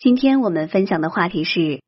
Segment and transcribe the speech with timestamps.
[0.00, 1.82] 今天我们分享的话题是：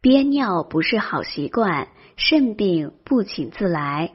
[0.00, 4.12] 憋尿不是好习惯，肾病不请自来。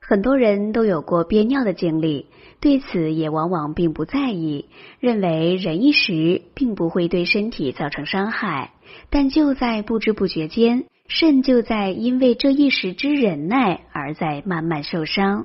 [0.00, 2.28] 很多人都有过憋尿的经历，
[2.62, 8.72] 对此也往往并不在意，认为忍一时并不会对身体造成伤害。
[9.10, 15.44] 但就在不知不觉间，肾就在因为这一时之忍耐而在慢慢受伤。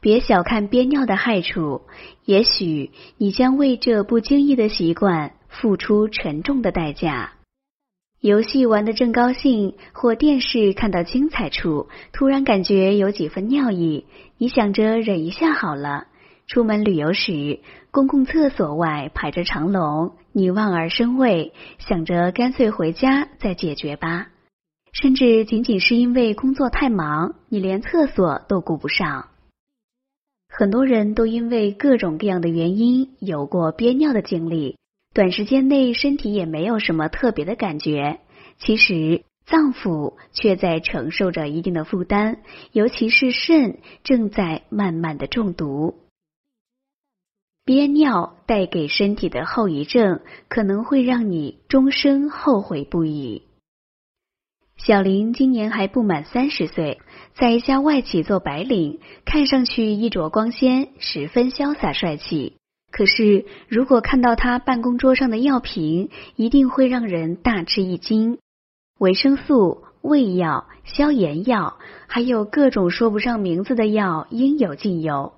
[0.00, 1.82] 别小看憋尿的害处，
[2.24, 5.34] 也许你将为这不经意的习惯。
[5.60, 7.32] 付出沉重的代价。
[8.20, 14.06] 游戏玩得正高兴，或电视看到精彩处，突然感觉有几分尿意。
[14.38, 16.06] 你想着忍一下好了。
[16.46, 24.28] 出门旅游时，公共厕所外排着长龙，你望而生畏，想着干脆回家再解决吧。
[24.92, 29.28] 甚至仅仅是因为工作太忙，你连厕所都顾不上。
[30.48, 34.76] 很多人都因为各种各样的原因有过憋尿的经历。
[35.18, 38.20] 短时间内身体也没有什么特别的感觉，
[38.56, 42.38] 其实脏腑却在承受着一定的负担，
[42.70, 45.96] 尤其是肾正在慢慢的中毒。
[47.64, 53.42] 憋尿带给身体的后遗症，可能会让你终生后悔不已。
[54.76, 57.00] 小林今年还不满三十岁，
[57.34, 62.57] 在一家外企做白领，看上去衣着光鲜，十分潇洒帅气。
[62.90, 68.38] 可是，如果看到他办公桌上的药瓶，一定会让人大吃一惊。
[68.98, 75.34] 维生素、胃药、消炎药，还有各种说不上名字的药，应有尽有。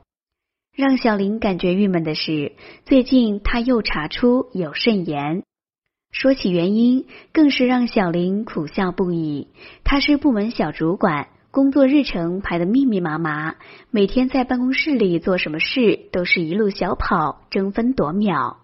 [0.74, 2.52] 让小林感觉郁闷的是，
[2.86, 5.42] 最近他又查出有肾炎。
[6.12, 9.48] 说起原因，更是让小林苦笑不已。
[9.84, 11.28] 他是部门小主管。
[11.52, 13.56] 工作日程排得密密麻麻，
[13.90, 18.58] 每天在办公室里做什么事都是一路小跑，争分夺秒。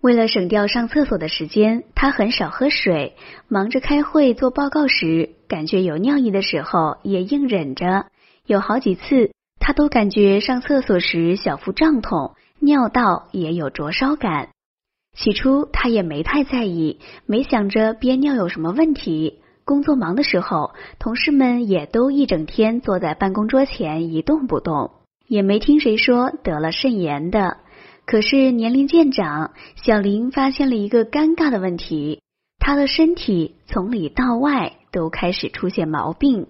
[0.00, 3.16] 为了省掉上厕所的时间，他很少喝水。
[3.48, 8.06] 忙着开会做报告时，感觉有尿意的时候也硬忍着。
[8.46, 14.50] 有好几次，他都感觉上厕所时小腹胀痛，尿道也有灼烧感。
[15.16, 19.40] 起初他也没太在意，没想着憋尿有什么问题。
[19.68, 24.92] 工作忙的时候，同事们也都一整天坐在办公桌前一动不动，
[25.26, 27.58] 也没听谁说得了肾炎的。
[28.06, 32.22] 可是年龄渐长，小林发现了一个尴尬的问题：
[32.58, 36.46] 他的身体从里到外都开始出现毛病。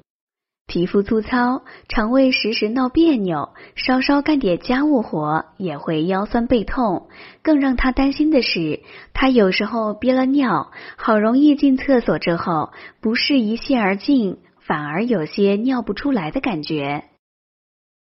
[0.69, 7.09] 皮肤粗糙，肠胃时时闹别扭，稍稍干点家务活也会腰酸背痛。
[7.41, 8.81] 更让他担心的是，
[9.15, 12.71] 他有时候憋了尿，好容易进厕所之后，
[13.01, 17.05] 不是一泻而尽，反而有些尿不出来的感觉。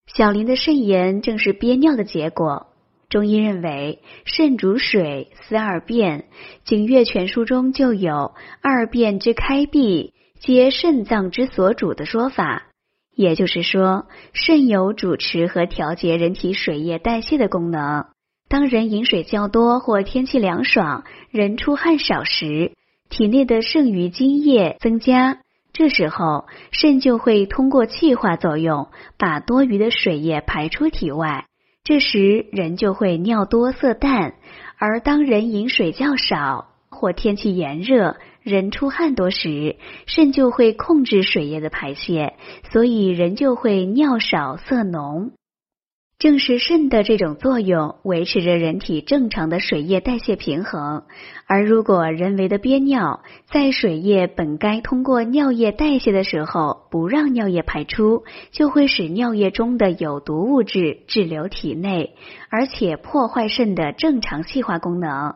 [0.06, 2.68] 小林的肾炎正是憋尿的结果。
[3.10, 6.20] 中医认为，肾主水，司二便，
[6.64, 10.14] 《景岳全书》中就有“二便之开闭”。
[10.38, 12.66] 皆肾脏之所主的说法，
[13.14, 18.06] 也就是说，肾有主持和调节人体水液代谢的功能。
[18.48, 22.72] 当人饮水较多或天气凉爽，人出汗少时，
[23.08, 25.38] 体内的剩余津液增加，
[25.72, 31.46] 这时候肾就会通过气化作用，把多余的水液排出体外。
[31.82, 34.34] 这时人就会尿多色淡。
[34.78, 38.16] 而当人饮水较少或天气炎热，
[38.46, 39.74] 人出汗多时，
[40.06, 42.34] 肾就会控制水液的排泄，
[42.70, 45.32] 所以人就会尿少色浓。
[46.20, 51.02] 正是肾的这种作用，维持着人体正常的水液代谢平衡。
[51.48, 62.14] 而如果人为的憋尿，在水液本该通过尿液代谢的时候，不让尿液排出，就会使尿液中的有毒物质滞留体内，
[62.48, 65.34] 而且破坏肾的正常气化功能。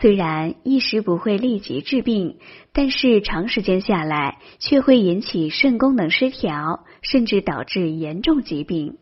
[0.00, 2.38] 虽然一时不会立即治病，
[2.72, 8.98] 但是长时间下来却会引起肾功能失调，甚至导致严重疾病。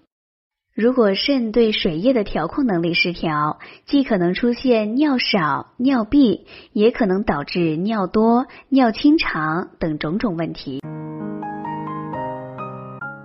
[0.75, 10.81] 如果肾对水液的调控能力失调，既可能出现尿少、尿闭，也可能导致尿多、尿清长等种种问题。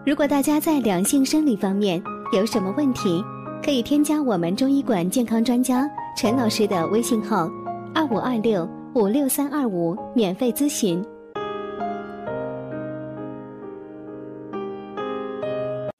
[0.06, 2.02] 如果大家在两性生理方面
[2.34, 3.24] 有什么问题，
[3.64, 7.52] 可以添加我们中医馆健康专家陈老师的微信号：
[7.94, 11.04] 二五二六五六三二五，免费咨询。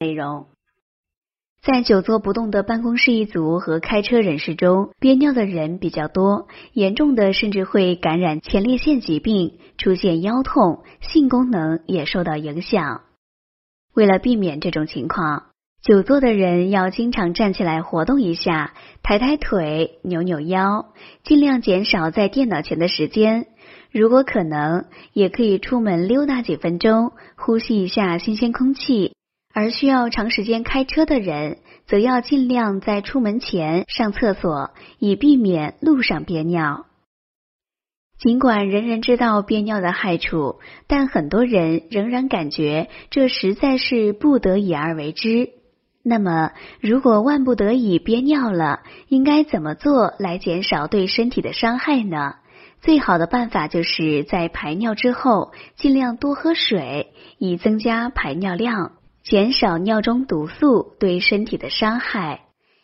[0.00, 0.46] 内容
[1.60, 13.02] 在久坐不动的办公室一族和开车人士中，憋尿的人比较多，严重的甚至会感染前列腺疾病，出现腰痛，性功能也受到影响。
[13.92, 15.48] 为了避免这种情况。
[15.86, 18.74] 久坐的人要经常站起来活动一下，
[19.04, 20.86] 抬抬腿，扭扭腰，
[21.22, 23.46] 尽量减少在电脑前的时间。
[23.92, 29.12] 如果可能，也可以出门溜达几分钟，呼吸一下新鲜空气。
[29.54, 36.86] 而需要长时间开车的人，则要尽量在出门前上厕所，以避免路上憋尿。
[38.18, 45.50] 尽管人人知道憋尿的害处，但很多人仍然感觉这实在是不得已而为之。
[46.08, 52.36] 那么，如果万不得已憋尿了，应该怎么做来减少对身体的伤害呢？
[52.80, 58.92] 最好的办法就是在排尿之后尽量多喝水，以增加排尿量，
[59.24, 62.42] 减少尿中毒素对身体的伤害。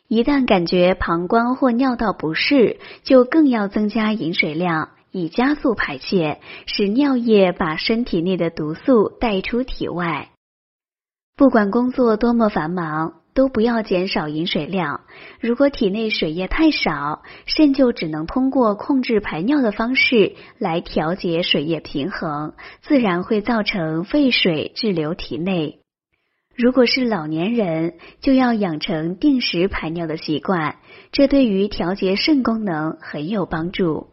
[0.09, 10.31] 一旦感觉膀胱或尿道不适，就更要增加饮水量，以加速排泄，使尿液把身体内的毒素带出体外。
[11.37, 15.00] 不管工作多么繁忙，都不要减少饮水量。
[15.40, 22.52] 如果体内水液太少，肾就只能通过控制排尿的方式来调节水液平衡，
[22.82, 25.79] 自然会造成废水滞留体内。
[26.55, 30.76] 如果是老年人，就要养成定时排尿的习惯，
[31.11, 34.08] 这对于调节肾功能很有帮助。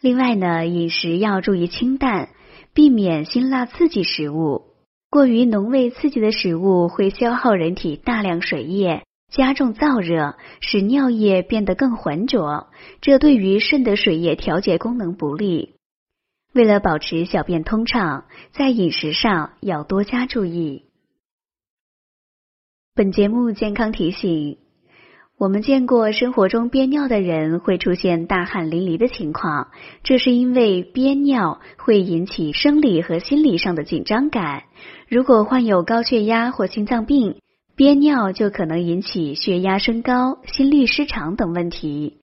[0.00, 2.30] 另外呢，饮食要注意清淡，
[2.74, 4.69] 避免辛辣刺激食物。
[5.10, 12.68] 过于浓味刺激的食物会消耗人体大量水液，加重燥热，使尿液变得更浑浊，
[13.00, 15.74] 这对于肾的水液调节功能不利。
[16.52, 20.84] 为了保持小便通畅，在饮食上要多加注意。
[22.94, 24.58] 本节目健康提醒。
[25.40, 29.68] 我们见过生活中憋尿的人会出现大汗淋漓的情况，
[30.02, 34.64] 这是因为憋尿会引起生理和心理上的紧张感。
[35.08, 37.40] 如果患有高血压或心脏病，
[37.74, 42.18] 憋尿就可能引起血压升高、心律失常等问题。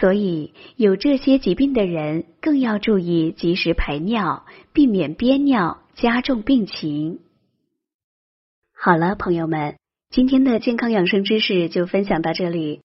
[0.00, 7.20] 所以，有这些疾病的人更要注意及时排尿，避免憋尿加重病情。
[8.74, 9.76] 好了，朋友们。
[10.16, 12.80] 今天的健康养生知识就分享到这里。